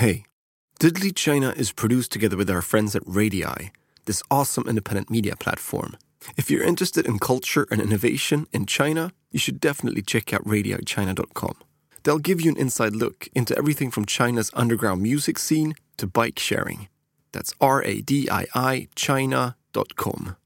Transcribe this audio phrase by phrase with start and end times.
[0.00, 0.24] Hey,
[0.80, 3.70] Digitally China is produced together with our friends at Radii,
[4.06, 5.98] this awesome independent media platform.
[6.38, 11.54] If you're interested in culture and innovation in China, you should definitely check out radiichina.com.
[12.02, 16.38] They'll give you an inside look into everything from China's underground music scene to bike
[16.38, 16.88] sharing.
[17.32, 20.36] That's R A D I I China.com.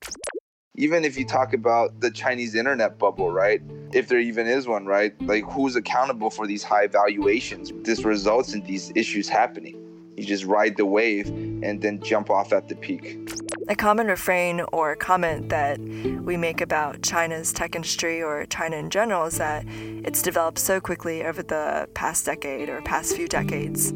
[0.77, 3.63] Even if you talk about the Chinese internet bubble, right?
[3.93, 5.15] If there even is one, right?
[5.23, 7.71] Like, who's accountable for these high valuations?
[7.85, 9.84] This results in these issues happening.
[10.17, 13.19] You just ride the wave and then jump off at the peak.
[13.69, 18.91] A common refrain or comment that we make about China's tech industry or China in
[18.91, 23.93] general is that it's developed so quickly over the past decade or past few decades.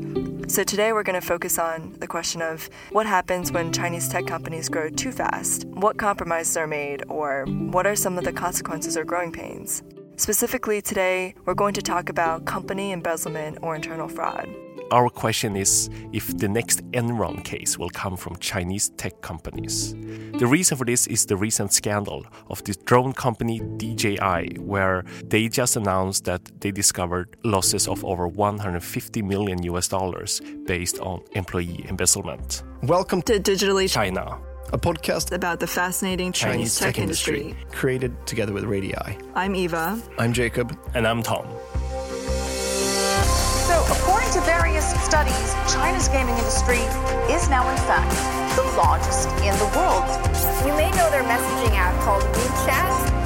[0.48, 4.26] So today we're going to focus on the question of what happens when Chinese tech
[4.26, 8.96] companies grow too fast, what compromises are made, or what are some of the consequences
[8.96, 9.82] or growing pains.
[10.18, 14.48] Specifically, today we're going to talk about company embezzlement or internal fraud.
[14.90, 19.94] Our question is if the next Enron case will come from Chinese tech companies.
[20.38, 25.48] The reason for this is the recent scandal of the drone company DJI, where they
[25.48, 31.84] just announced that they discovered losses of over 150 million US dollars based on employee
[31.88, 32.64] embezzlement.
[32.82, 34.40] Welcome To Digitally China.
[34.72, 37.56] A podcast about the fascinating Chinese, tech, industry.
[37.72, 38.94] created together with Radii.
[39.34, 40.00] I'm Eva.
[40.18, 40.76] I'm Jacob.
[40.94, 41.46] And I'm Tom.
[43.64, 46.80] So, according to various studies, China's gaming industry
[47.32, 48.12] is now, in fact,
[48.56, 50.04] the largest in the world.
[50.66, 53.18] You may know their messaging app called WeChat.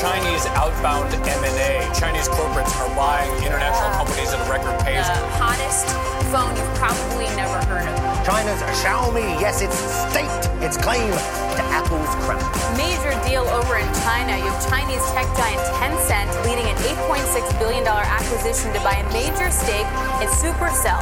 [0.00, 1.80] Chinese outbound M&A.
[1.98, 5.06] Chinese corporates are buying international companies at a record pace.
[5.06, 5.88] The hottest
[6.32, 8.05] phone you've probably never heard of.
[8.26, 9.78] China's Xiaomi, yes, it's
[10.10, 12.42] staked its claim to Apple's crown.
[12.76, 14.34] Major deal over in China.
[14.36, 16.74] You have Chinese tech giant Tencent leading an
[17.06, 19.86] $8.6 billion acquisition to buy a major stake
[20.18, 20.98] in Supercell.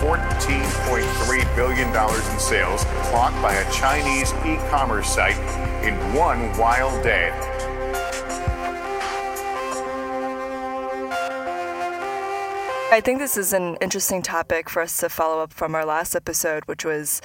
[0.00, 5.36] $14.3 billion in sales clocked by a Chinese e commerce site
[5.84, 7.28] in one wild day.
[12.90, 16.16] I think this is an interesting topic for us to follow up from our last
[16.16, 17.20] episode, which was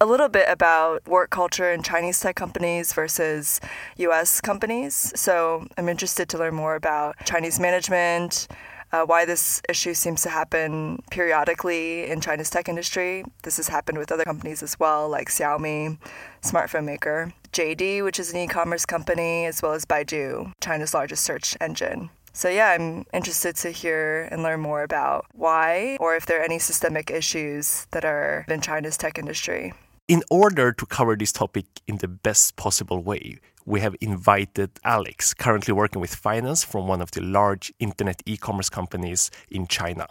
[0.00, 3.60] a little bit about work culture in Chinese tech companies versus
[3.96, 5.12] US companies.
[5.16, 8.46] So I'm interested to learn more about Chinese management,
[8.92, 13.24] uh, why this issue seems to happen periodically in China's tech industry.
[13.42, 15.98] This has happened with other companies as well, like Xiaomi,
[16.42, 21.24] smartphone maker, JD, which is an e commerce company, as well as Baidu, China's largest
[21.24, 22.10] search engine.
[22.38, 26.44] So, yeah, I'm interested to hear and learn more about why or if there are
[26.44, 29.74] any systemic issues that are in China's tech industry.
[30.06, 35.34] In order to cover this topic in the best possible way, we have invited Alex,
[35.34, 40.06] currently working with finance from one of the large internet e commerce companies in China.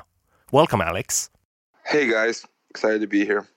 [0.52, 1.30] Welcome, Alex.
[1.86, 3.48] Hey guys, excited to be here.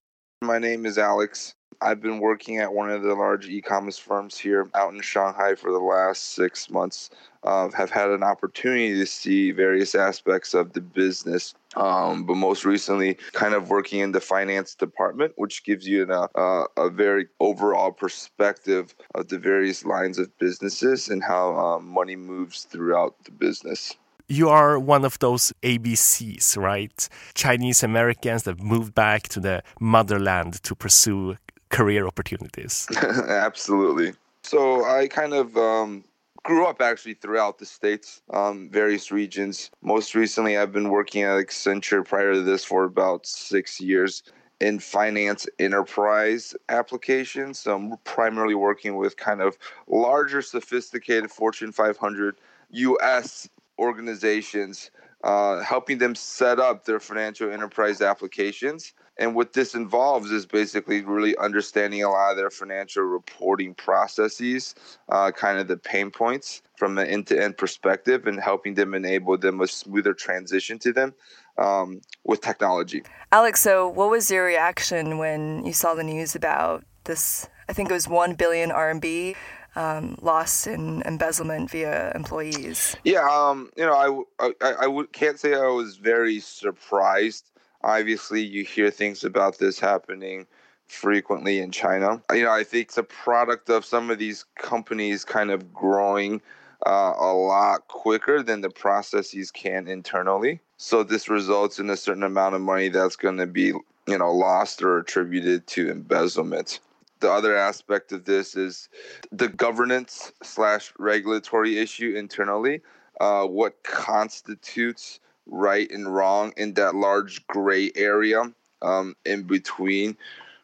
[0.43, 1.55] My name is Alex.
[1.83, 5.55] I've been working at one of the large e commerce firms here out in Shanghai
[5.55, 7.11] for the last six months.
[7.43, 12.65] Uh, have had an opportunity to see various aspects of the business, um, but most
[12.65, 17.29] recently, kind of working in the finance department, which gives you an, uh, a very
[17.41, 23.31] overall perspective of the various lines of businesses and how um, money moves throughout the
[23.31, 23.95] business
[24.31, 27.09] you are one of those ABCs, right?
[27.35, 31.37] Chinese Americans that moved back to the motherland to pursue
[31.69, 32.87] career opportunities.
[33.29, 34.13] Absolutely.
[34.43, 36.05] So I kind of um,
[36.45, 39.71] grew up actually throughout the states, um, various regions.
[39.83, 44.23] Most recently, I've been working at Accenture prior to this for about six years
[44.61, 47.59] in finance enterprise applications.
[47.59, 49.59] So I'm primarily working with kind of
[49.89, 52.37] larger, sophisticated Fortune 500
[52.73, 53.49] US
[53.81, 54.91] organizations,
[55.25, 58.93] uh, helping them set up their financial enterprise applications.
[59.19, 64.75] And what this involves is basically really understanding a lot of their financial reporting processes,
[65.11, 68.95] uh, kind of the pain points from an end to end perspective, and helping them
[68.95, 71.13] enable them a smoother transition to them
[71.59, 73.03] um, with technology.
[73.31, 77.47] Alex, so what was your reaction when you saw the news about this?
[77.69, 79.37] I think it was 1 billion RMB
[79.77, 82.97] um, lost in embezzlement via employees.
[83.05, 87.51] Yeah, um, you know, I, I, can't say I was very surprised.
[87.83, 90.47] Obviously, you hear things about this happening
[90.87, 92.21] frequently in China.
[92.33, 96.43] You know, I think it's a product of some of these companies kind of growing
[96.87, 100.61] uh, a lot quicker than the processes can internally.
[100.79, 103.73] So this results in a certain amount of money that's going to be,
[104.07, 106.81] you know, lost or attributed to embezzlement
[107.21, 108.89] the other aspect of this is
[109.31, 112.81] the governance slash regulatory issue internally.
[113.21, 118.51] Uh, what constitutes right and wrong in that large gray area
[118.83, 120.17] um, in between,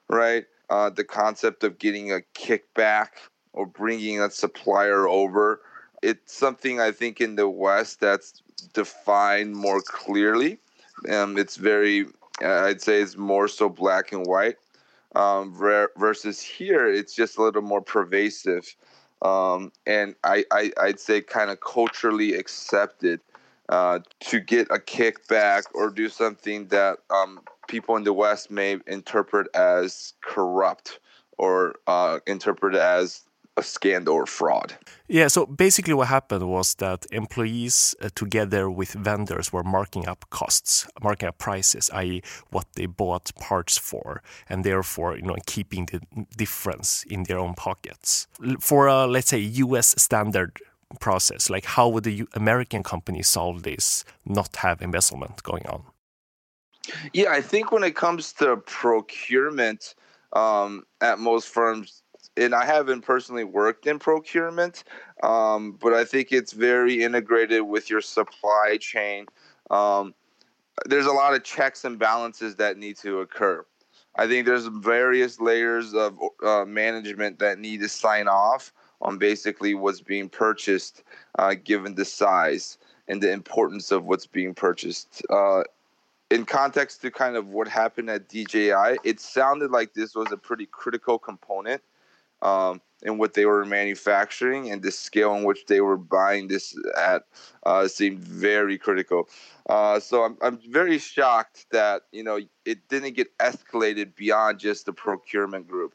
[0.08, 0.46] right?
[0.70, 3.08] Uh, the concept of getting a kickback
[3.52, 5.60] or bringing a supplier over,
[6.02, 8.42] it's something I think in the West that's
[8.72, 10.58] defined more clearly.
[11.10, 12.06] Um, it's very,
[12.42, 14.56] I'd say, it's more so black and white.
[15.16, 15.54] Um,
[15.96, 18.76] versus here, it's just a little more pervasive,
[19.22, 23.20] um, and I, I I'd say kind of culturally accepted
[23.70, 28.76] uh, to get a kickback or do something that um, people in the West may
[28.86, 31.00] interpret as corrupt
[31.38, 33.22] or uh, interpret as
[33.56, 34.74] a scandal or fraud.
[35.08, 40.28] Yeah, so basically what happened was that employees uh, together with vendors were marking up
[40.30, 42.22] costs, marking up prices, i.e.
[42.50, 46.00] what they bought parts for, and therefore, you know, keeping the
[46.36, 48.26] difference in their own pockets.
[48.60, 50.60] For a, let's say, US standard
[51.00, 55.82] process, like how would the American company solve this, not have embezzlement going on?
[57.12, 59.94] Yeah, I think when it comes to procurement
[60.32, 62.02] um, at most firms,
[62.36, 64.84] and I haven't personally worked in procurement,
[65.22, 69.26] um, but I think it's very integrated with your supply chain.
[69.70, 70.14] Um,
[70.84, 73.64] there's a lot of checks and balances that need to occur.
[74.16, 78.72] I think there's various layers of uh, management that need to sign off
[79.02, 81.02] on basically what's being purchased,
[81.38, 82.78] uh, given the size
[83.08, 85.22] and the importance of what's being purchased.
[85.30, 85.62] Uh,
[86.30, 90.36] in context to kind of what happened at DJI, it sounded like this was a
[90.36, 91.82] pretty critical component
[92.42, 96.76] um, in what they were manufacturing and the scale in which they were buying this
[96.96, 97.24] at
[97.64, 99.28] uh, seemed very critical.
[99.68, 104.86] Uh, so I'm, I'm very shocked that you know it didn't get escalated beyond just
[104.86, 105.94] the procurement group.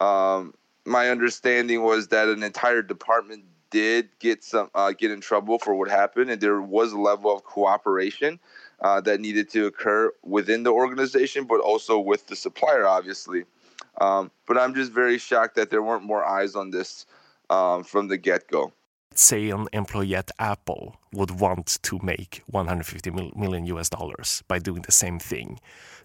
[0.00, 0.54] Um,
[0.84, 5.74] my understanding was that an entire department did get some uh, get in trouble for
[5.74, 8.38] what happened, and there was a level of cooperation
[8.80, 13.44] uh, that needed to occur within the organization, but also with the supplier, obviously.
[14.00, 17.06] Um, but I'm just very shocked that there weren't more eyes on this
[17.50, 18.72] um, from the get go.
[19.14, 24.82] Say an employee at Apple would want to make 150 million US dollars by doing
[24.82, 25.58] the same thing.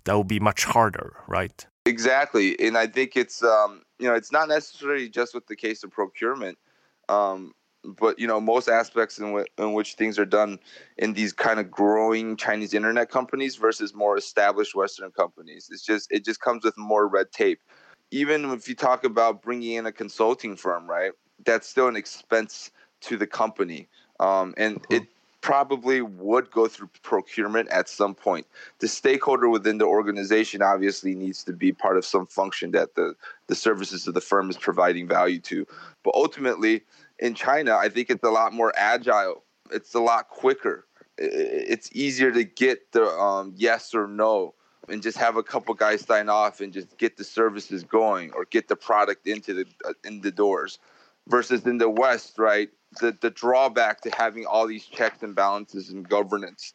[0.06, 1.66] That would be much harder, right?
[1.86, 5.84] Exactly, and I think it's um, you know it's not necessarily just with the case
[5.84, 6.58] of procurement.
[7.10, 7.54] Um,
[7.84, 10.60] but you know most aspects in, w- in which things are done
[10.98, 15.70] in these kind of growing Chinese internet companies versus more established Western companies.
[15.72, 17.60] It's just it just comes with more red tape.
[18.12, 21.12] Even if you talk about bringing in a consulting firm, right?
[21.46, 22.72] That's still an expense
[23.02, 23.88] to the company,
[24.20, 24.94] um, and mm-hmm.
[24.94, 25.04] it
[25.42, 28.46] probably would go through procurement at some point.
[28.80, 33.16] The stakeholder within the organization obviously needs to be part of some function that the
[33.48, 35.66] the services of the firm is providing value to,
[36.04, 36.84] but ultimately
[37.20, 39.44] in China, I think it's a lot more agile.
[39.72, 40.86] It's a lot quicker.
[41.18, 44.56] It's easier to get the um, yes or no
[44.92, 48.46] and just have a couple guys sign off and just get the services going or
[48.46, 50.80] get the product into the uh, in the doors
[51.28, 55.90] versus in the west right the the drawback to having all these checks and balances
[55.90, 56.74] and governance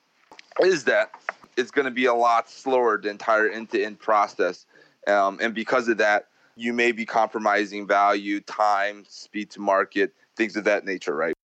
[0.60, 1.10] is that
[1.56, 4.66] it's going to be a lot slower the entire end-to-end process
[5.06, 10.56] um, and because of that you may be compromising value time speed to market things
[10.56, 11.35] of that nature, right?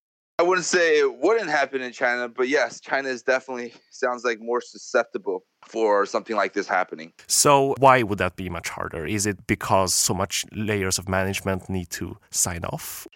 [0.53, 4.39] I wouldn't say it wouldn't happen in China, but yes, China is definitely sounds like
[4.39, 7.15] more susceptible for something like this happening.
[7.27, 9.07] So why would that be much harder?
[9.07, 13.07] Is it because so much layers of management need to sign off?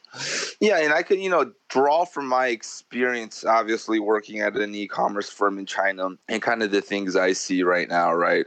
[0.60, 5.28] Yeah, and I could, you know, draw from my experience obviously working at an e-commerce
[5.28, 8.46] firm in China and kind of the things I see right now, right?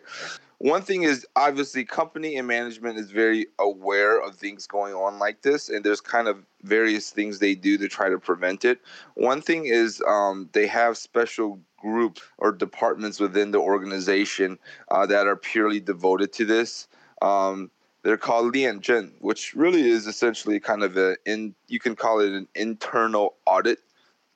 [0.59, 5.41] One thing is obviously company and management is very aware of things going on like
[5.41, 8.81] this and there's kind of various things they do to try to prevent it.
[9.15, 14.59] One thing is um, they have special groups or departments within the organization
[14.91, 16.89] uh, that are purely devoted to this.
[17.21, 17.71] Um,
[18.03, 22.31] they're called lianzheng which really is essentially kind of a in you can call it
[22.31, 23.79] an internal audit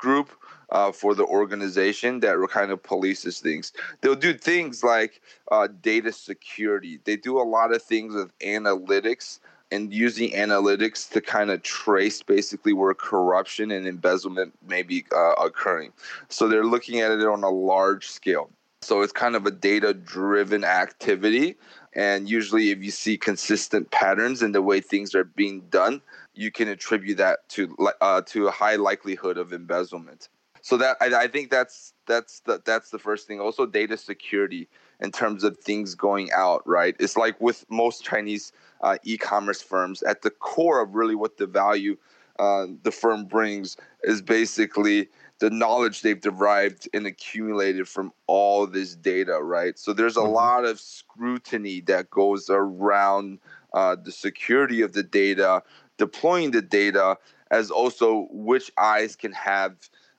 [0.03, 0.29] group
[0.69, 3.71] uh, for the organization that kind of polices things.
[4.01, 6.99] They'll do things like uh, data security.
[7.05, 9.39] They do a lot of things with analytics
[9.71, 15.33] and using analytics to kind of trace basically where corruption and embezzlement may be uh,
[15.47, 15.93] occurring.
[16.27, 18.49] So they're looking at it on a large scale.
[18.81, 21.55] So it's kind of a data driven activity.
[21.95, 26.01] And usually, if you see consistent patterns in the way things are being done,
[26.33, 30.29] you can attribute that to uh, to a high likelihood of embezzlement
[30.63, 33.39] so that I, I think that's that's the, that's the first thing.
[33.39, 34.69] Also, data security
[35.01, 36.63] in terms of things going out.
[36.65, 41.37] Right, it's like with most Chinese uh, e-commerce firms, at the core of really what
[41.37, 41.97] the value
[42.39, 45.09] uh, the firm brings is basically
[45.39, 49.77] the knowledge they've derived and accumulated from all this data, right?
[49.77, 50.33] So there's a mm-hmm.
[50.33, 53.39] lot of scrutiny that goes around
[53.73, 55.61] uh, the security of the data,
[55.97, 57.17] deploying the data,
[57.51, 59.75] as also which eyes can have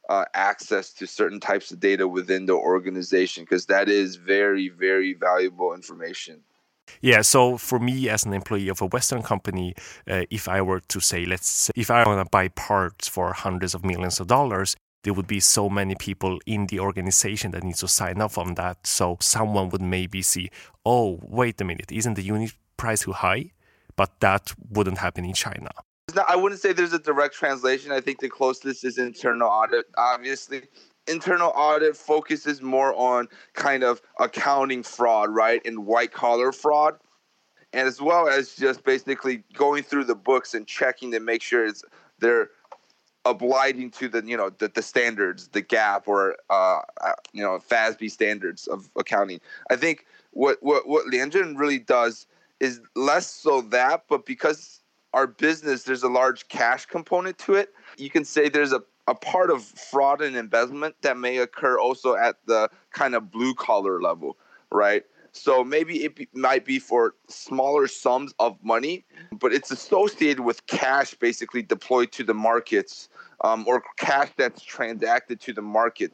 [0.08, 5.14] uh, access to certain types of data within the organization, because that is very, very
[5.14, 6.40] valuable information.
[7.00, 9.74] Yeah, so for me as an employee of a Western company,
[10.08, 13.32] uh, if I were to say, let's say, if I want to buy parts for
[13.32, 17.62] hundreds of millions of dollars, there would be so many people in the organization that
[17.62, 18.86] needs to sign up on that.
[18.86, 20.50] So someone would maybe see,
[20.84, 23.52] oh, wait a minute, isn't the unit price too high?
[23.96, 25.70] But that wouldn't happen in China.
[26.28, 27.92] I wouldn't say there's a direct translation.
[27.92, 30.62] I think the closest is internal audit, obviously.
[31.06, 35.60] Internal audit focuses more on kind of accounting fraud, right?
[35.64, 36.98] And white collar fraud.
[37.72, 41.66] And as well as just basically going through the books and checking to make sure
[41.66, 41.82] it's
[42.20, 42.50] they're
[43.24, 46.80] obliging to the you know the, the standards, the GAAP or uh,
[47.32, 49.40] you know FASB standards of accounting.
[49.70, 52.26] I think what what what Lianzheng really does
[52.60, 54.80] is less so that, but because
[55.12, 59.14] our business there's a large cash component to it, you can say there's a a
[59.14, 64.00] part of fraud and embezzlement that may occur also at the kind of blue collar
[64.00, 64.38] level,
[64.70, 65.04] right?
[65.32, 70.66] So maybe it be, might be for smaller sums of money, but it's associated with
[70.66, 73.08] cash basically deployed to the markets
[73.42, 76.12] um, or cash that's transacted to the market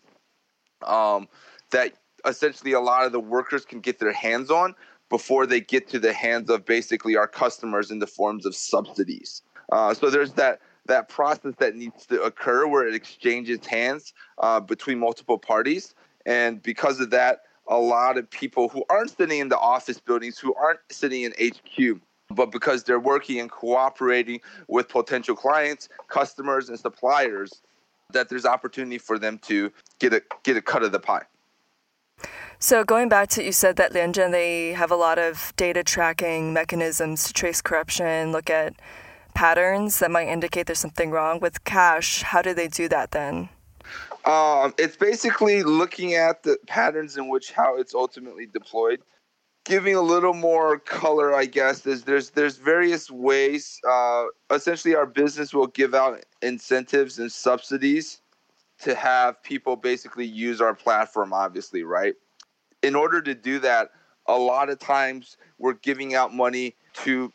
[0.84, 1.28] um,
[1.70, 1.92] that
[2.26, 4.74] essentially a lot of the workers can get their hands on
[5.10, 9.42] before they get to the hands of basically our customers in the forms of subsidies.
[9.70, 14.58] Uh, so there's that that process that needs to occur where it exchanges hands uh,
[14.58, 19.48] between multiple parties, and because of that, a lot of people who aren't sitting in
[19.48, 22.00] the office buildings, who aren't sitting in HQ,
[22.30, 27.62] but because they're working and cooperating with potential clients, customers, and suppliers,
[28.12, 31.22] that there's opportunity for them to get a get a cut of the pie.
[32.62, 36.52] So going back to you said that Lianzheng, they have a lot of data tracking
[36.52, 38.74] mechanisms to trace corruption, look at
[39.34, 42.22] patterns that might indicate there's something wrong with cash.
[42.22, 43.48] How do they do that then?
[44.26, 49.00] Um, it's basically looking at the patterns in which how it's ultimately deployed
[49.64, 53.78] giving a little more color, I guess, is there's there's various ways.
[53.88, 58.20] Uh, essentially, our business will give out incentives and subsidies
[58.80, 61.32] to have people basically use our platform.
[61.32, 62.14] Obviously, right?
[62.82, 63.90] In order to do that,
[64.26, 67.32] a lot of times we're giving out money to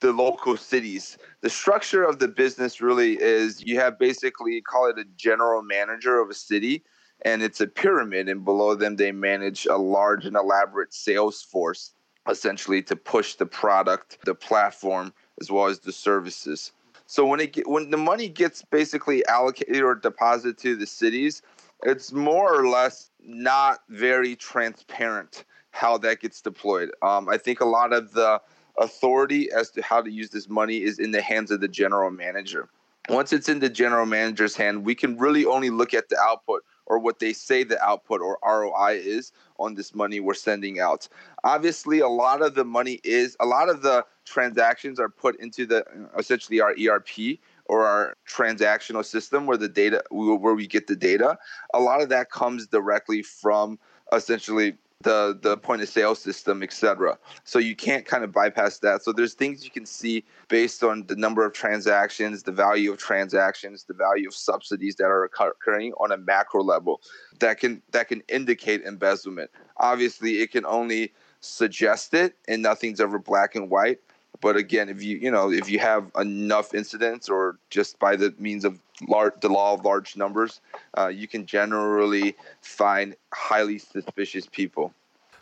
[0.00, 1.16] the local cities.
[1.40, 6.20] The structure of the business really is you have basically call it a general manager
[6.20, 6.84] of a city
[7.22, 11.92] and it's a pyramid and below them they manage a large and elaborate sales force
[12.28, 16.72] essentially to push the product the platform as well as the services
[17.06, 21.42] so when it when the money gets basically allocated or deposited to the cities
[21.82, 27.64] it's more or less not very transparent how that gets deployed um, i think a
[27.64, 28.40] lot of the
[28.78, 32.10] authority as to how to use this money is in the hands of the general
[32.10, 32.68] manager
[33.08, 36.62] once it's in the general manager's hand we can really only look at the output
[36.86, 41.08] or what they say the output or ROI is on this money we're sending out.
[41.42, 45.66] Obviously, a lot of the money is a lot of the transactions are put into
[45.66, 45.84] the
[46.18, 51.38] essentially our ERP or our transactional system where the data where we get the data.
[51.72, 53.78] A lot of that comes directly from
[54.12, 57.18] essentially the the point of sale system, etc.
[57.44, 59.02] So you can't kind of bypass that.
[59.02, 62.98] So there's things you can see based on the number of transactions, the value of
[62.98, 67.00] transactions, the value of subsidies that are occurring on a macro level
[67.38, 69.50] that can that can indicate embezzlement.
[69.76, 74.00] Obviously, it can only suggest it, and nothing's ever black and white.
[74.44, 78.34] But again, if you you know if you have enough incidents, or just by the
[78.38, 80.60] means of large, the law of large numbers,
[80.98, 84.92] uh, you can generally find highly suspicious people.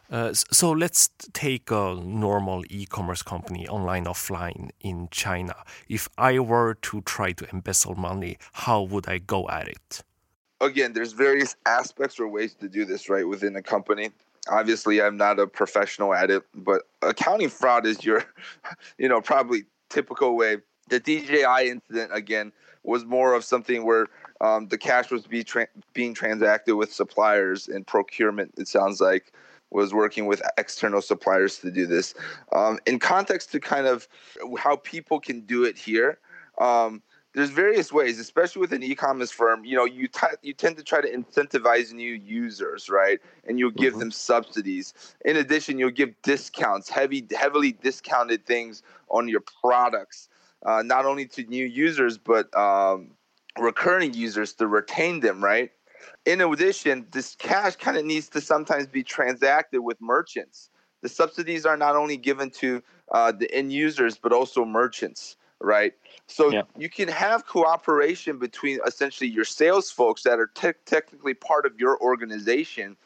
[0.09, 5.57] Uh, so let's take a normal e-commerce company, online, offline, in China.
[5.89, 10.05] If I were to try to embezzle money, how would I go at it?
[10.61, 14.13] Again, there's various aspects or ways to do this, right, within a company
[14.49, 18.25] obviously I'm not a professional at it, but accounting fraud is your,
[18.99, 20.59] you know, probably typical way.
[20.89, 24.09] The DJI incident again was more of something where
[24.41, 28.53] um, the cash was be tra- being transacted with suppliers and procurement.
[28.59, 29.33] It sounds like
[29.71, 32.15] was working with external suppliers to do this.
[32.55, 34.07] Um, in context to kind of
[34.59, 36.19] how people can do it here.
[36.59, 37.03] Um,
[37.35, 39.65] there's various ways, especially with an e-commerce firm.
[39.65, 43.21] You know, you t- you tend to try to incentivize new users, right?
[43.47, 44.01] And you'll give mm-hmm.
[44.01, 44.93] them subsidies.
[45.25, 50.29] In addition, you'll give discounts, heavy, heavily discounted things on your products,
[50.67, 53.13] uh, not only to new users, but um,
[53.59, 55.71] recurring users to retain them, right?
[56.27, 60.69] In addition, this cash kind of needs to sometimes be transacted with merchants.
[61.01, 65.95] The subsidies are not only given to uh, the end users, but also merchants, right?
[66.27, 66.63] So yeah.
[66.77, 71.79] you can have cooperation between essentially your sales folks that are te- technically part of
[71.79, 72.97] your organization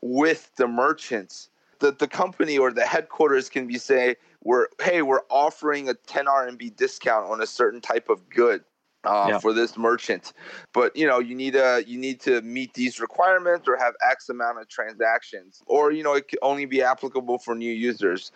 [0.00, 1.48] with the merchants.
[1.78, 6.26] The, the company or the headquarters can be say, we're hey, we're offering a 10
[6.26, 8.64] RMB discount on a certain type of good
[9.04, 9.38] uh, yeah.
[9.38, 10.32] for this merchant.
[10.72, 14.28] But you know, you need a you need to meet these requirements or have X
[14.28, 18.32] amount of transactions, or you know, it can only be applicable for new users.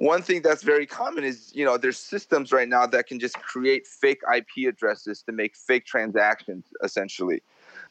[0.00, 3.34] One thing that's very common is you know there's systems right now that can just
[3.34, 7.42] create fake IP addresses to make fake transactions essentially.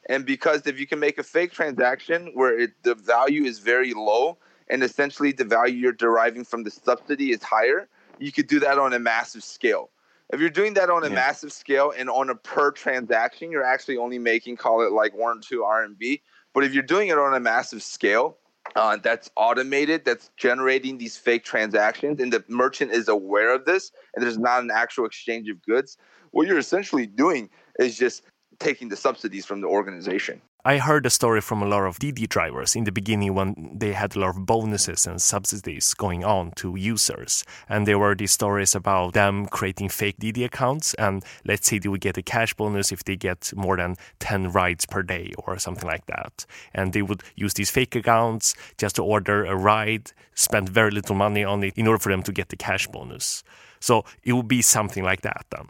[0.08, 3.94] And because if you can make a fake transaction where it, the value is very
[3.94, 4.40] low
[4.72, 7.88] and essentially the value you're deriving from the subsidy is higher,
[8.18, 9.92] you could do that on a massive scale.
[10.34, 11.14] If you're doing that on a yeah.
[11.14, 15.38] massive scale and on a per transaction, you're actually only making call it like one
[15.38, 16.22] or two RMB.
[16.56, 18.40] But if you're doing it on a massive scale,
[18.76, 23.92] uh, that's automated, that's generating these fake transactions, and the merchant is aware of this,
[24.16, 25.98] and there's not an actual exchange of goods.
[26.32, 27.50] What you're essentially doing
[27.80, 28.24] is just
[28.60, 30.42] taking the subsidies from the organization.
[30.66, 33.94] I heard a story from a lot of Didi drivers in the beginning when they
[33.94, 37.46] had a lot of bonuses and subsidies going on to users.
[37.70, 40.94] And there were these stories about them creating fake Didi accounts.
[40.96, 44.52] And let's say they would get a cash bonus if they get more than 10
[44.52, 46.46] rides per day or something like that.
[46.74, 51.16] And they would use these fake accounts just to order a ride, spend very little
[51.16, 53.46] money on it in order for them to get the cash bonus.
[53.80, 55.70] So it would be something like that then.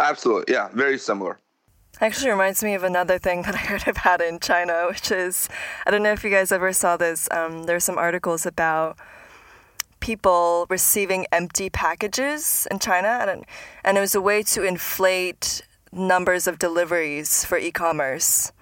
[0.00, 0.52] Absolutely.
[0.52, 0.68] Yeah.
[0.72, 1.38] Very similar.
[2.00, 5.48] Actually, reminds me of another thing that I heard about in China, which is
[5.86, 7.28] I don't know if you guys ever saw this.
[7.30, 8.96] Um, there's some articles about
[10.00, 13.42] people receiving empty packages in China,
[13.84, 18.52] and it was a way to inflate numbers of deliveries for e-commerce.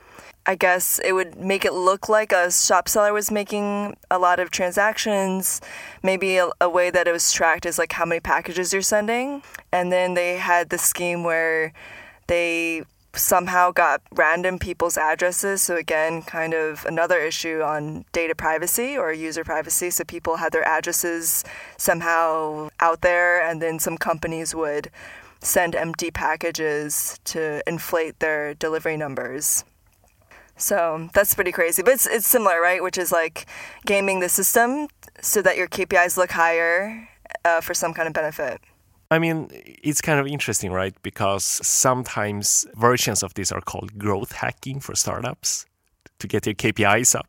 [0.47, 4.41] I guess it would make it look like a shop seller was making a lot
[4.41, 5.61] of transactions.
[6.03, 9.43] Maybe a, a, way that it was tracked is like how many packages you're sending.
[9.73, 11.75] And then they had the scheme where
[12.29, 12.85] they
[13.19, 15.63] somehow got random people's addresses.
[15.63, 19.91] So, again, kind of another issue on data privacy or user privacy.
[19.91, 21.45] So, people had their addresses
[21.77, 24.91] somehow out there, and then some companies would
[25.41, 29.65] send empty packages to inflate their delivery numbers.
[30.57, 32.83] So that's pretty crazy, but it's, it's similar, right?
[32.83, 33.47] Which is like
[33.87, 34.89] gaming the system
[35.23, 37.09] so that your KPIs look higher
[37.45, 38.61] uh, for some kind of benefit.
[39.11, 40.95] I mean, it's kind of interesting, right?
[41.03, 45.65] Because sometimes versions of this are called growth hacking for startups
[46.19, 47.29] to get your KPIs up.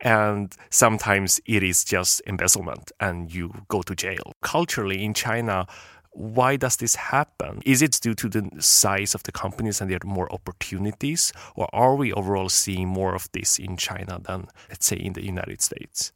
[0.00, 4.34] And sometimes it is just embezzlement and you go to jail.
[4.42, 5.66] Culturally, in China,
[6.12, 7.62] why does this happen?
[7.64, 11.32] Is it due to the size of the companies and there are more opportunities?
[11.56, 15.24] Or are we overall seeing more of this in China than, let's say, in the
[15.24, 16.12] United States?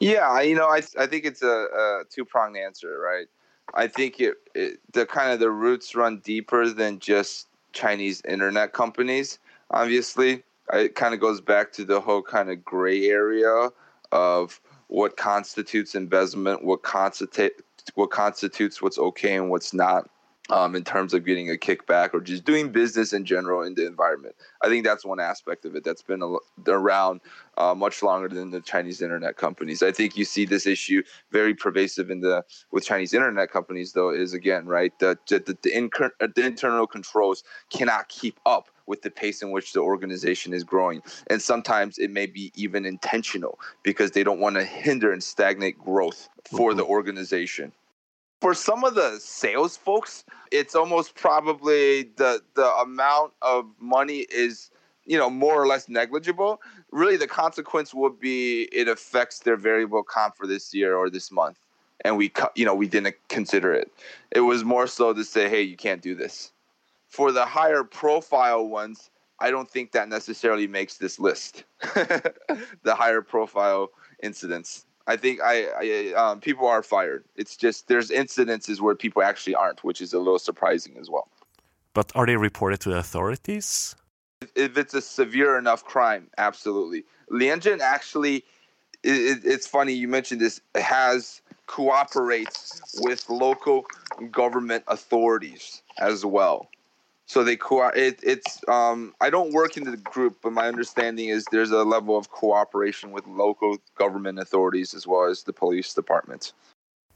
[0.00, 3.28] Yeah, you know, I, I think it's a, a two pronged answer, right?
[3.74, 8.72] I think it, it the kind of the roots run deeper than just Chinese internet
[8.72, 9.38] companies.
[9.70, 13.70] Obviously, it kind of goes back to the whole kind of gray area
[14.12, 17.52] of what constitutes embezzlement, what constitute
[17.94, 20.08] what constitutes what's okay and what's not
[20.50, 23.86] um, in terms of getting a kickback or just doing business in general in the
[23.86, 24.34] environment.
[24.62, 26.36] I think that's one aspect of it that's been a,
[26.70, 27.20] around
[27.56, 29.82] uh, much longer than the Chinese internet companies.
[29.82, 34.10] I think you see this issue very pervasive in the with Chinese internet companies, though,
[34.10, 39.02] is again right the the, the, the, inc- the internal controls cannot keep up with
[39.02, 41.00] the pace in which the organization is growing.
[41.28, 45.78] And sometimes it may be even intentional because they don't want to hinder and stagnate
[45.78, 46.78] growth for mm-hmm.
[46.78, 47.72] the organization
[48.40, 54.70] for some of the sales folks, it's almost probably the the amount of money is
[55.04, 56.60] you know more or less negligible.
[56.90, 61.30] Really, the consequence would be it affects their variable comp for this year or this
[61.30, 61.58] month,
[62.04, 63.92] and we you know we didn't consider it.
[64.30, 66.52] It was more so to say, hey, you can't do this.
[67.08, 71.64] For the higher profile ones, I don't think that necessarily makes this list.
[71.80, 73.90] the higher profile
[74.22, 74.86] incidents.
[75.10, 77.24] I think I, I um, people are fired.
[77.34, 81.26] It's just there's incidences where people actually aren't, which is a little surprising as well.
[81.94, 83.96] But are they reported to the authorities?
[84.54, 87.02] If it's a severe enough crime, absolutely.
[87.28, 88.36] Lianjin actually,
[89.02, 93.84] it, it's funny you mentioned this, has cooperates with local
[94.30, 96.68] government authorities as well
[97.30, 101.28] so they co it, it's um, i don't work in the group but my understanding
[101.28, 105.94] is there's a level of cooperation with local government authorities as well as the police
[105.94, 106.52] department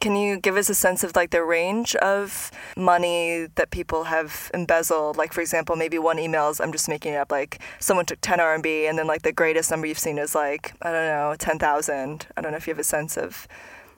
[0.01, 4.51] Can you give us a sense of like the range of money that people have
[4.53, 5.17] embezzled?
[5.17, 8.39] Like, for example, maybe one email I'm just making it up, like someone took 10
[8.39, 12.27] RMB and then like the greatest number you've seen is like, I don't know, 10,000.
[12.37, 13.49] I don't know if you have a sense of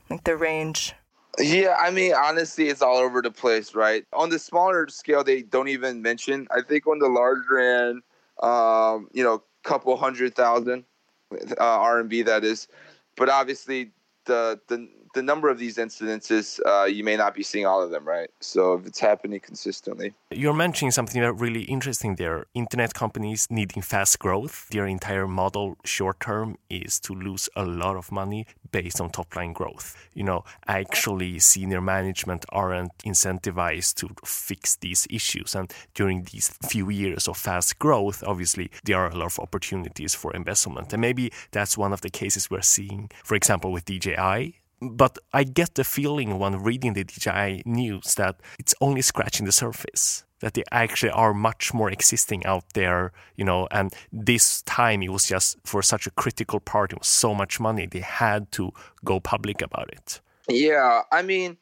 [0.08, 0.94] like the range.
[1.38, 4.04] Yeah, I mean, honestly, it's all over the place, right?
[4.12, 6.46] On the smaller scale, they don't even mention.
[6.50, 8.02] I think on the larger end,
[8.42, 10.84] um, you know, couple hundred thousand
[11.32, 12.68] uh, RMB that is,
[13.16, 13.90] but obviously
[14.26, 17.90] the the the number of these incidences, uh, you may not be seeing all of
[17.90, 18.30] them, right?
[18.40, 20.12] So if it's happening consistently.
[20.30, 22.46] You're mentioning something really interesting there.
[22.54, 24.68] Internet companies needing fast growth.
[24.68, 29.34] Their entire model short term is to lose a lot of money based on top
[29.34, 29.96] line growth.
[30.12, 35.54] You know, actually senior management aren't incentivized to fix these issues.
[35.54, 40.14] And during these few years of fast growth, obviously there are a lot of opportunities
[40.14, 40.92] for embezzlement.
[40.92, 45.44] And maybe that's one of the cases we're seeing, for example, with DJI but I
[45.44, 50.24] get the feeling when reading the DJI news that it's only scratching the surface.
[50.40, 55.08] That they actually are much more existing out there, you know, and this time it
[55.08, 58.70] was just for such a critical part, it was so much money, they had to
[59.02, 60.20] go public about it.
[60.46, 61.56] Yeah, I mean,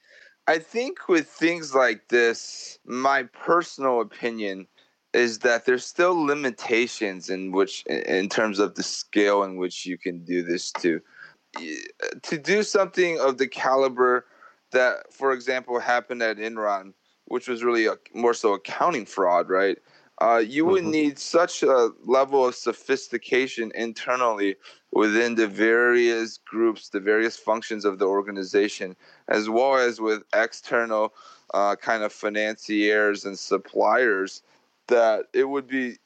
[0.48, 4.66] I think with things like this, my personal opinion
[5.12, 9.96] is that there's still limitations in which, in terms of the scale in which you
[9.96, 11.00] can do this to
[12.22, 14.26] to do something of the caliber
[14.72, 16.92] that, for example, happened at Enron,
[17.26, 19.78] which was really a, more so accounting fraud, right?
[20.20, 20.92] Uh, you would mm-hmm.
[20.92, 24.56] need such a level of sophistication internally
[24.92, 28.94] within the various groups, the various functions of the organization,
[29.28, 31.12] as well as with external
[31.52, 34.42] uh, kind of financiers and suppliers,
[34.86, 35.96] that it would be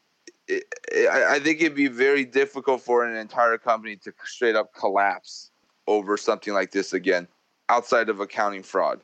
[0.51, 5.51] I think it'd be very difficult for an entire company to straight up collapse
[5.87, 7.29] over something like this again,
[7.69, 9.01] outside of accounting fraud.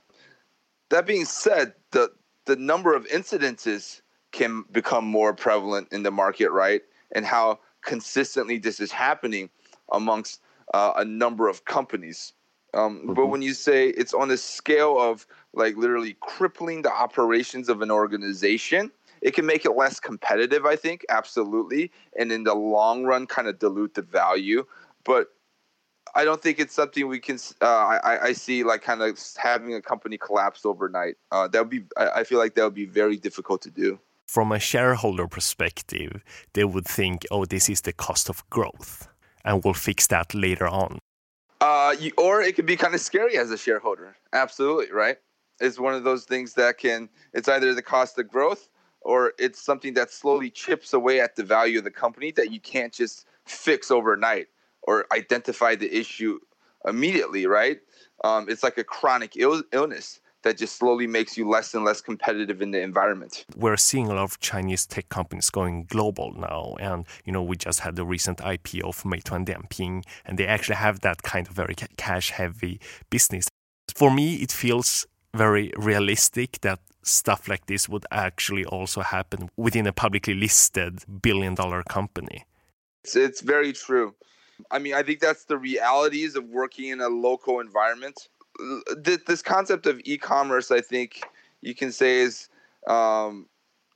[0.91, 2.13] That being said, the
[2.47, 4.03] the number of incidences
[4.33, 6.83] can become more prevalent in the market, right?
[7.13, 9.49] And how consistently this is happening
[9.93, 10.41] amongst
[10.73, 12.33] uh, a number of companies.
[12.75, 13.15] Um, mm-hmm.
[13.15, 17.81] But when you say it's on a scale of like literally crippling the operations of
[17.81, 18.91] an organization,
[19.25, 23.49] it can make it less competitive, I think, absolutely, and in the long run, kind
[23.49, 24.67] of dilute the value.
[25.03, 25.29] But
[26.15, 27.39] I don't think it's something we can.
[27.63, 31.17] Uh, I, I see like kind of having a company collapse overnight.
[31.33, 31.85] Uh, that would be.
[31.97, 33.99] I, feel like that would be very difficult to do.
[34.27, 39.09] From a shareholder perspective, they would think, "Oh, this is the cost of growth,
[39.43, 40.99] and we'll fix that later on."
[41.63, 44.17] Uh, you, or it could be kind of scary as a shareholder.
[44.35, 45.17] Absolutely, right?
[45.61, 47.09] It's one of those things that can.
[47.33, 48.69] It's either the cost of growth
[49.05, 52.61] or it's something that slowly chips away at the value of the company that you
[52.61, 54.49] can't just fix overnight
[54.83, 56.39] or identify the issue
[56.87, 57.79] immediately, right?
[58.23, 62.01] Um, it's like a chronic Ill- illness that just slowly makes you less and less
[62.01, 63.45] competitive in the environment.
[63.57, 67.57] We're seeing a lot of Chinese tech companies going global now, and you know we
[67.57, 71.55] just had the recent IPO of Meituan Dianping, and they actually have that kind of
[71.55, 72.79] very cash-heavy
[73.11, 73.49] business.
[73.95, 79.87] For me, it feels very realistic that stuff like this would actually also happen within
[79.87, 82.45] a publicly listed billion dollar company.
[83.03, 84.15] It's, it's very true.
[84.71, 88.29] I mean, I think that's the realities of working in a local environment.
[88.97, 91.23] This concept of e-commerce, I think
[91.61, 92.49] you can say is
[92.87, 93.47] um,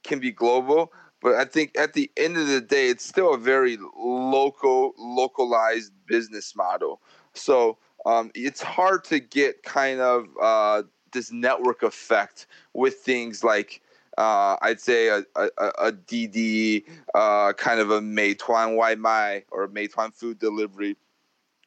[0.02, 3.38] can be global, but I think at the end of the day, it's still a
[3.38, 7.00] very local, localized business model.
[7.34, 10.82] So um, it's hard to get kind of uh,
[11.18, 13.82] this network effect with things like
[14.18, 20.14] uh, I'd say a, a, a Didi, uh, kind of a Meituan Waimai or Meituan
[20.14, 20.96] food delivery,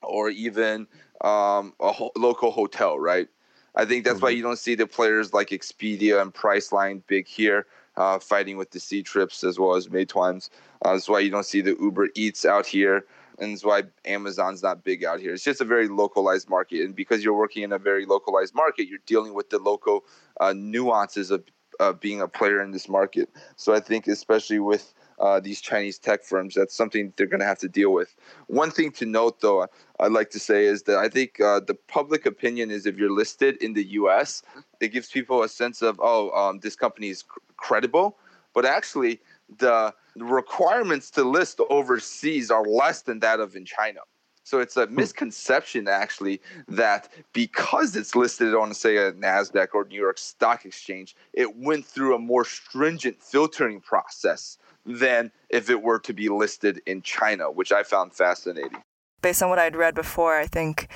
[0.02, 0.88] or even
[1.22, 3.28] um, a ho- local hotel, right?
[3.76, 4.26] I think that's mm-hmm.
[4.26, 8.72] why you don't see the players like Expedia and Priceline big here, uh, fighting with
[8.72, 10.50] the Ctrips as well as Meituans.
[10.84, 13.06] Uh, that's why you don't see the Uber Eats out here
[13.42, 15.34] and that's why Amazon's not big out here.
[15.34, 18.88] It's just a very localized market, and because you're working in a very localized market,
[18.88, 20.06] you're dealing with the local
[20.40, 21.44] uh, nuances of
[21.80, 23.30] uh, being a player in this market.
[23.56, 27.46] So I think, especially with uh, these Chinese tech firms, that's something they're going to
[27.46, 28.16] have to deal with.
[28.48, 29.68] One thing to note, though,
[30.00, 33.12] I'd like to say is that I think uh, the public opinion is if you're
[33.12, 34.44] listed in the U.S.,
[34.80, 38.18] it gives people a sense of, oh, um, this company is cr- credible.
[38.54, 39.22] But actually,
[39.58, 44.00] the requirements to list overseas are less than that of in China.
[44.44, 44.96] So it's a hmm.
[44.96, 51.16] misconception actually that because it's listed on say a Nasdaq or New York Stock Exchange,
[51.34, 56.82] it went through a more stringent filtering process than if it were to be listed
[56.86, 58.82] in China, which I found fascinating.
[59.22, 60.88] Based on what I'd read before, I think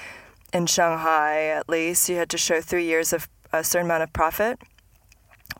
[0.52, 4.12] in Shanghai, at least, you had to show three years of a certain amount of
[4.12, 4.60] profit,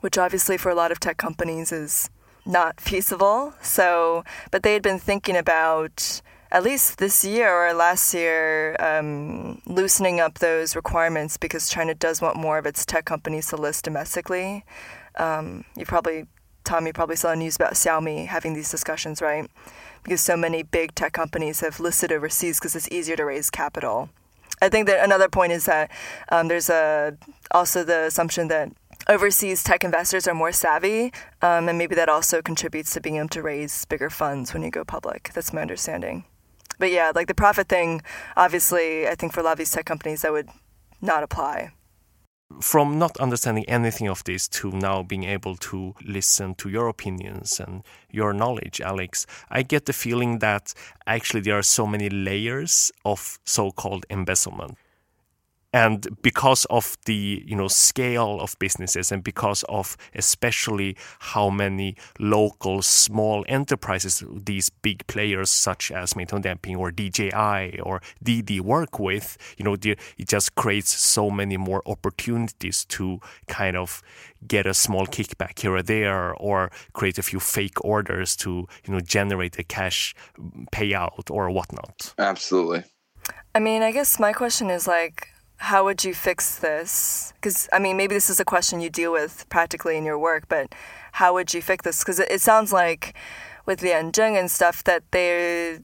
[0.06, 2.12] which obviously for a lot of tech companies is
[2.46, 3.56] not feasible.
[3.64, 9.64] So, but they had been thinking about at least this year or last year um,
[9.66, 13.84] loosening up those requirements because China does want more of its tech companies to list
[13.84, 14.64] domestically.
[15.18, 16.28] Um, you probably,
[16.64, 19.50] Tom, you probably saw news about Xiaomi having these discussions, right?
[20.04, 24.10] Because so many big tech companies have listed overseas because it's easier to raise capital.
[24.62, 25.90] I think that another point is that
[26.30, 27.18] um, there's a
[27.52, 28.72] also the assumption that
[29.08, 33.30] overseas tech investors are more savvy, um, and maybe that also contributes to being able
[33.30, 35.32] to raise bigger funds when you go public.
[35.34, 36.26] That's my understanding.
[36.80, 38.02] But yeah, like the profit thing,
[38.36, 40.50] obviously, I think for a lot of these tech companies, that would
[41.02, 41.72] not apply.
[42.62, 47.60] From not understanding anything of this to now being able to listen to your opinions
[47.60, 50.74] and your knowledge, Alex, I get the feeling that
[51.08, 54.78] actually there are so many layers of so called embezzlement
[55.76, 61.98] and because of the you know scale of businesses and because of especially how many
[62.18, 69.00] local small enterprises these big players such as Meituan Dianping or DJI or Didi work
[69.00, 74.02] with you know it just creates so many more opportunities to kind of
[74.48, 78.94] get a small kickback here or there or create a few fake orders to you
[78.94, 80.16] know generate a cash
[80.72, 82.14] payout or whatnot.
[82.18, 82.86] Absolutely.
[83.54, 87.34] I mean, I guess my question is like, how would you fix this?
[87.36, 90.48] Because, I mean, maybe this is a question you deal with practically in your work,
[90.48, 90.74] but
[91.14, 92.00] how would you fix this?
[92.00, 93.16] Because it, it, sounds like
[93.66, 95.80] with the Lianzheng and stuff that they,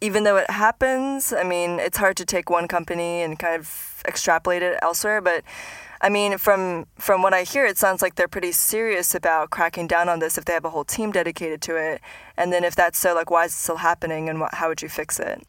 [0.00, 4.02] even though it happens, I mean, it's hard to take one company and kind of
[4.06, 5.42] extrapolate it elsewhere, but
[6.04, 9.86] I mean, from from what I hear, it sounds like they're pretty serious about cracking
[9.86, 12.02] down on this if they have a whole team dedicated to it.
[12.36, 14.82] And then if that's so, like, why is it still happening, and what, how would
[14.82, 15.42] you fix it?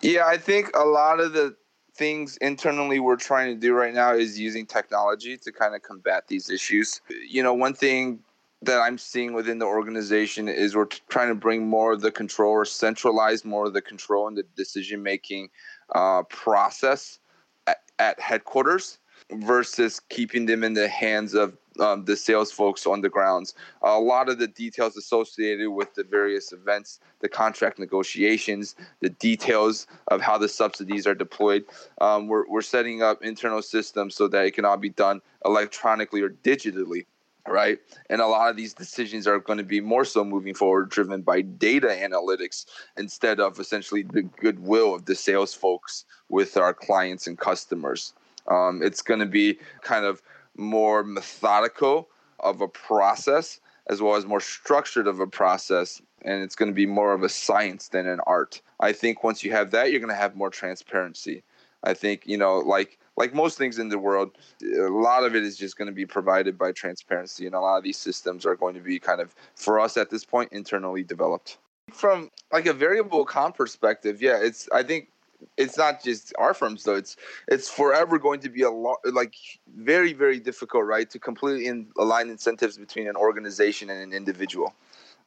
[0.00, 1.54] Yeah, I think a lot of the
[1.94, 6.28] things internally we're trying to do right now is using technology to kind of combat
[6.28, 7.00] these issues.
[7.28, 8.20] You know, one thing
[8.62, 12.52] that I'm seeing within the organization is we're trying to bring more of the control
[12.52, 15.50] or centralize more of the control and the decision making
[15.94, 17.18] uh, process
[17.66, 18.98] at, at headquarters
[19.30, 23.54] versus keeping them in the hands of um, the sales folks on the grounds.
[23.82, 29.86] a lot of the details associated with the various events, the contract negotiations, the details
[30.08, 31.64] of how the subsidies are deployed.
[32.00, 36.20] Um, we're, we're setting up internal systems so that it can all be done electronically
[36.20, 37.06] or digitally.
[37.48, 37.80] Right.
[38.08, 41.22] And a lot of these decisions are going to be more so moving forward driven
[41.22, 47.26] by data analytics instead of essentially the goodwill of the sales folks with our clients
[47.26, 48.14] and customers.
[48.48, 50.22] Um, it's going to be kind of
[50.56, 52.08] more methodical
[52.40, 56.74] of a process as well as more structured of a process and it's going to
[56.74, 58.60] be more of a science than an art.
[58.78, 61.42] I think once you have that you're going to have more transparency.
[61.84, 64.30] I think you know like like most things in the world
[64.62, 67.78] a lot of it is just going to be provided by transparency and a lot
[67.78, 71.02] of these systems are going to be kind of for us at this point internally
[71.02, 71.58] developed.
[71.92, 75.08] From like a variable comp perspective yeah it's i think
[75.56, 76.96] it's not just our firms though.
[76.96, 77.16] It's
[77.48, 79.34] it's forever going to be a lot like
[79.76, 84.74] very very difficult, right, to completely in, align incentives between an organization and an individual,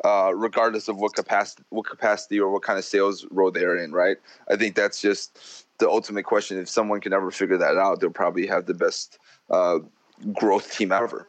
[0.03, 3.91] uh, regardless of what capacity what capacity or what kind of sales role they're in,
[3.91, 4.17] right?
[4.49, 6.57] I think that's just the ultimate question.
[6.57, 9.79] If someone can ever figure that out, they'll probably have the best uh,
[10.33, 11.27] growth team ever.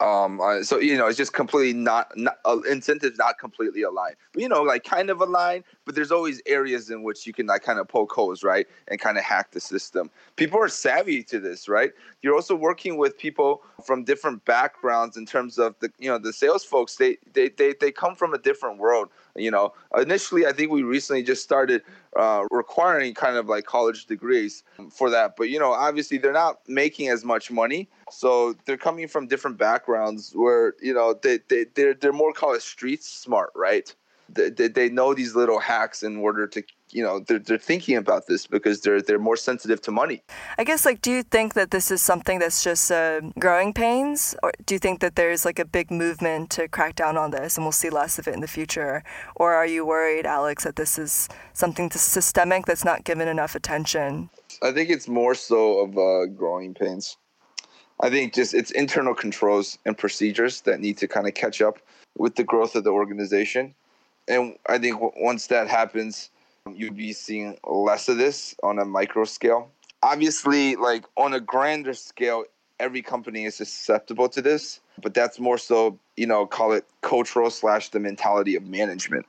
[0.00, 4.16] Um, uh, so you know, it's just completely not, not uh, incentives not completely aligned.
[4.34, 7.62] You know, like kind of aligned, but there's always areas in which you can like
[7.62, 10.10] kind of poke holes, right, and kind of hack the system.
[10.34, 11.92] People are savvy to this, right?
[12.22, 16.32] You're also working with people from different backgrounds in terms of the you know the
[16.32, 16.96] sales folks.
[16.96, 19.08] They they they they come from a different world.
[19.36, 21.82] You know, initially, I think we recently just started
[22.18, 25.36] uh, requiring kind of like college degrees for that.
[25.36, 27.88] But, you know, obviously they're not making as much money.
[28.10, 32.60] So they're coming from different backgrounds where, you know, they, they, they're, they're more called
[32.62, 33.94] street smart, right?
[34.28, 37.96] They, they, they know these little hacks in order to you know they're, they're thinking
[37.96, 40.22] about this because they're they're more sensitive to money.
[40.58, 44.34] I guess like do you think that this is something that's just uh, growing pains?
[44.42, 47.56] Or do you think that there's like a big movement to crack down on this
[47.56, 49.02] and we'll see less of it in the future?
[49.34, 54.30] Or are you worried alex that this is something systemic that's not given enough attention?
[54.62, 57.16] I think it's more so of uh, growing pains.
[58.00, 61.78] I think just it's internal controls and procedures that need to kind of catch up
[62.16, 63.74] with the growth of the organization.
[64.28, 66.30] And i think once that happens
[66.74, 69.70] you'd be seeing less of this on a micro scale.
[70.02, 72.44] Obviously, like on a grander scale,
[72.78, 77.50] every company is susceptible to this, but that's more so, you know, call it cultural
[77.50, 79.26] slash the mentality of management,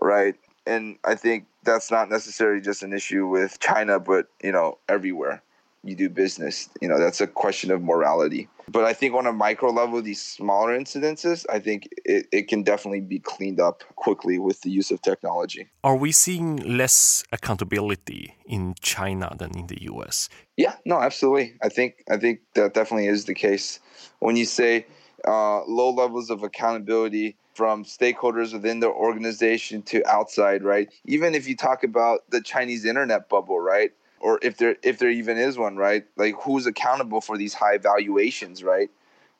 [0.00, 0.34] right?
[0.66, 5.42] and I think that's not necessarily just an issue with China, but you know, everywhere
[5.88, 8.48] you do business, you know, that's a question of morality.
[8.68, 12.62] But I think on a micro level, these smaller incidences, I think it, it can
[12.64, 15.68] definitely be cleaned up quickly with the use of technology.
[15.84, 20.28] Are we seeing less accountability in China than in the US?
[20.56, 21.54] Yeah, no, absolutely.
[21.62, 23.78] I think I think that definitely is the case.
[24.18, 24.86] When you say
[25.26, 30.92] uh, low levels of accountability from stakeholders within the organization to outside, right?
[31.06, 33.92] Even if you talk about the Chinese internet bubble, right?
[34.20, 36.04] Or if there if there even is one, right?
[36.16, 38.90] Like who's accountable for these high valuations, right?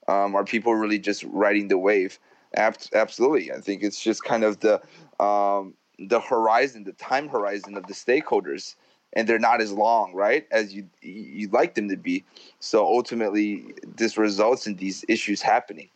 [0.08, 2.18] Um, are people really just riding the wave?
[2.54, 3.52] Ab- absolutely.
[3.52, 4.80] I think it's just kind of the
[5.22, 8.76] um, the horizon, the time horizon of the stakeholders,
[9.14, 12.24] and they're not as long, right, as you you'd like them to be.
[12.60, 15.88] So ultimately, this results in these issues happening.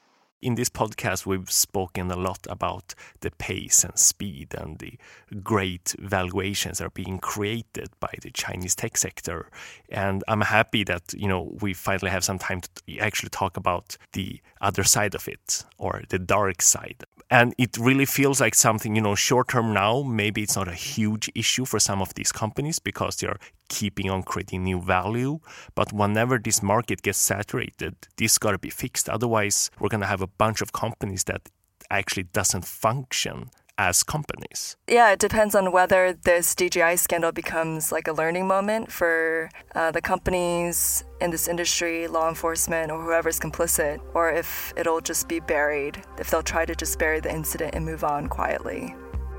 [0.42, 4.94] In this podcast, we've spoken a lot about the pace and speed and the
[5.42, 9.50] great valuations that are being created by the Chinese tech sector.
[9.90, 13.98] And I'm happy that you know we finally have some time to actually talk about
[14.12, 17.05] the other side of it or the dark side.
[17.31, 20.74] And it really feels like something, you know, short term now, maybe it's not a
[20.74, 23.38] huge issue for some of these companies because they're
[23.70, 25.40] keeping on creating new value.
[25.74, 29.09] But whenever this market gets saturated, this got to be fixed.
[29.09, 31.48] Otherwise, we're going to have a bunch of companies that
[31.90, 34.76] actually doesn't function as companies?
[34.87, 39.90] Yeah, it depends on whether this DJI scandal becomes like a learning moment for uh,
[39.90, 45.40] the companies in this industry, law enforcement, or whoever's complicit, or if it'll just be
[45.40, 48.94] buried, if they'll try to just bury the incident and move on quietly.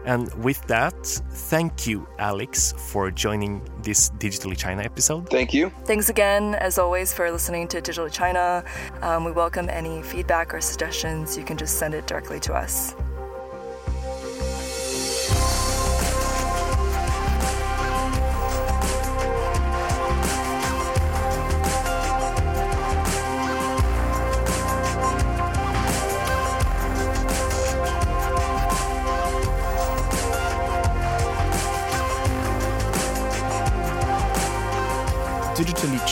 [0.06, 5.30] And with that, thank you, Alex, for joining this Digitally China episode.
[5.30, 5.72] Thank you.
[5.86, 8.64] Thanks again, as always, for listening to Digitally China.
[9.02, 11.38] Um, we welcome any feedback or suggestions.
[11.38, 12.96] You can just send it directly to us.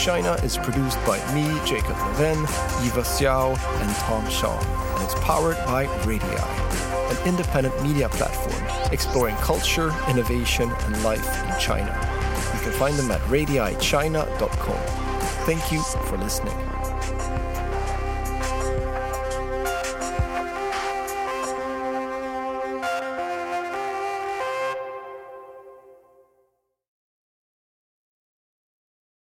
[0.00, 2.38] China is produced by me, Jacob Levin,
[2.86, 3.50] Eva Xiao,
[3.82, 4.58] and Tom Shaw,
[4.94, 6.38] and it's powered by Radii,
[7.10, 11.92] an independent media platform exploring culture, innovation, and life in China.
[12.54, 14.80] You can find them at radiichina.com.
[15.44, 16.69] Thank you for listening.